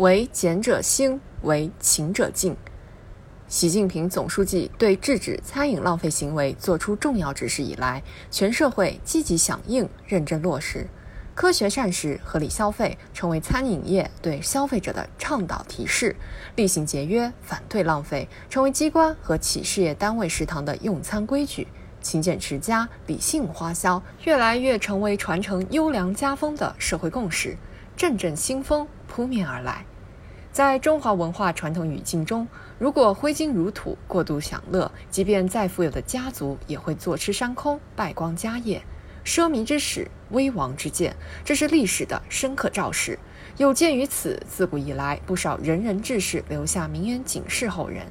[0.00, 2.56] 为俭者兴，为勤者进。
[3.48, 10.86] 习近平总书记对制止餐饮浪费行为作出重要指示以来，全社会积极响应、认真落实。
[11.34, 16.14] 科学膳食、合理消费成为餐饮业对消费者的倡导提示；
[16.56, 21.66] 厉行节约、反对浪费成为机关和企事业单位食堂的用餐规矩；
[22.00, 27.54] 勤俭持家、理性花销越来越成为传承优良家风的社会共识。
[27.98, 29.84] 阵阵新风扑面而来。
[30.52, 32.46] 在中华文化传统语境中，
[32.76, 38.82] 如果挥金如土、过度享乐，即便再富有的家族也会坐吃山空、败光家业。
[39.24, 43.16] 奢靡之始，危亡之见，这是历史的深刻昭示。
[43.58, 48.06] 有鉴于此，自古以来，不少仁人志士留下名言警示后人。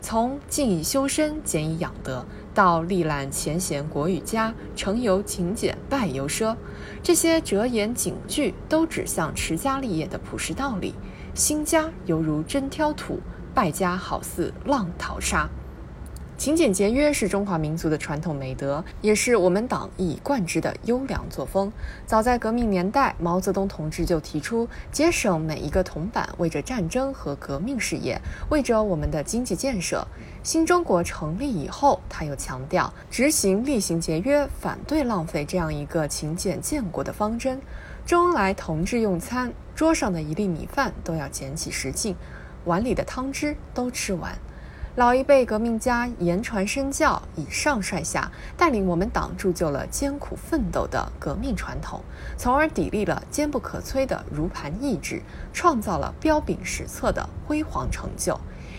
[0.00, 2.24] 从静以修身、俭以养德，
[2.54, 6.54] 到历览前贤国与家，成由勤俭，败由奢，
[7.02, 10.94] 这些哲言警句都指向持家立业的朴实道理。
[11.38, 13.20] 兴家犹如针挑土，
[13.54, 15.48] 败家好似浪淘沙。
[16.38, 21.72] 勤俭节约是中华民族的传统美德，也是我们党一以贯之的优良作风。
[22.06, 30.06] 早在革命年代，毛泽东同志就提出节省每一个铜板，为着战争和革命事业，为着我们的经济建设。
[30.44, 37.60] 新中国成立以后，他又强调执行厉行节约、反对浪费这样一个勤俭建国的方针。
[38.06, 42.14] 周恩来同志用餐，桌上的一粒米饭都要捡起十斤，
[42.64, 44.38] 碗里的汤汁都吃完。
[44.98, 52.02] 老一辈革命家言传身教，以上率下，带领我们党铸就了艰苦奋斗的革命传统，
[52.36, 58.36] 从而砥砺了坚不可摧的如磐意志，创造了彪炳史册的辉煌成就。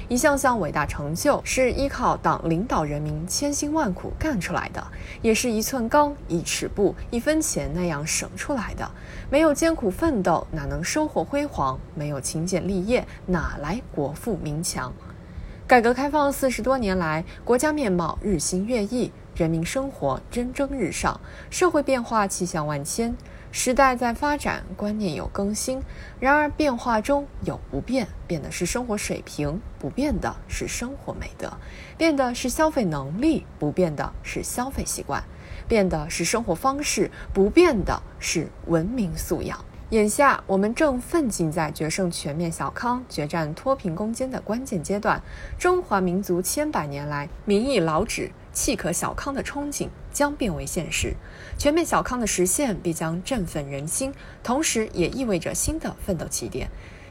[0.10, 4.86] 一项项伟大成就是依靠党领导人民千辛万苦干出来的，
[5.22, 8.92] 也是一寸钢、一尺布、一分钱那样省出来的。
[9.30, 11.80] 没有艰苦奋斗，哪能收获辉煌？
[11.96, 14.92] 没有勤俭立业，哪来国富民强？
[15.70, 21.22] 改革开放四十多年来，国家面貌日新月异，人民生活蒸蒸日上，
[21.52, 23.16] 社会变化气象万千。
[23.52, 25.80] 时代在发展，观念有更新，
[26.20, 31.50] 然而变化中有不变，变的是生活水平，不变的是生活美德；
[32.00, 35.22] 变的是消费能力，不变的是消费习惯；
[35.68, 39.64] 变的是生活方式，不变的是文明素养。
[39.90, 45.20] 眼下，我们正奋进在决胜全面小康、决战脱贫攻坚的关键阶段，
[45.58, 48.32] 中华民族千百年来民意老指。
[48.52, 51.16] 契可小康的憧憬将变为现实，
[51.58, 54.14] 全面小康的实现必将振奋人心，
[54.44, 56.70] 同时也意味着新的奋斗起点。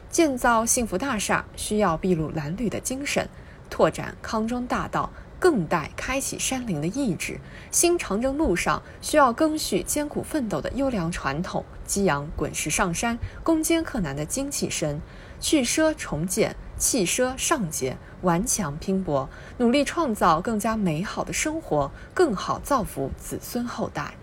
[0.09, 3.27] 建造幸福大厦需要筚路蓝缕的精神，
[3.69, 7.39] 拓展康庄大道更待开启山林的意志。
[7.71, 15.01] 新长征路上需要赓续艰苦奋斗的优良传统，激扬滚石上山、攻坚克难的精气神，
[15.39, 16.55] 去奢重俭。
[16.77, 24.13] 弃奢上节，顽强拼搏，努力创造更加美好的生活，更好造福子孙后代。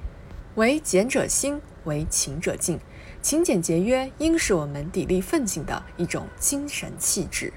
[0.54, 2.81] 为俭者兴，为勤者进。
[3.21, 7.53] 勤俭节约应是我们砥砺奋进的一种精神气质。